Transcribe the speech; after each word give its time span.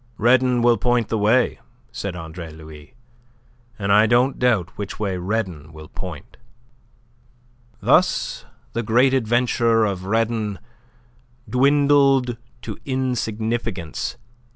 "Redon 0.17 0.63
will 0.63 0.77
point 0.77 1.09
the 1.09 1.17
way," 1.19 1.59
said 1.91 2.15
Andre 2.15 2.51
Louis, 2.51 2.95
"and 3.77 3.91
I 3.91 4.07
don't 4.07 4.39
doubt 4.39 4.75
which 4.75 4.99
way 4.99 5.15
Redon 5.15 5.71
will 5.73 5.89
point." 5.89 6.37
Thus 7.81 8.43
the 8.73 8.81
great 8.81 9.13
adventure 9.13 9.85
of 9.85 10.05
Redon 10.05 10.57
dwindled 11.47 12.37
to 12.63 12.79
insignificance. 12.83 14.17